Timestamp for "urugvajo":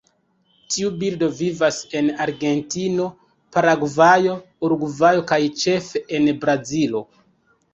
4.69-5.23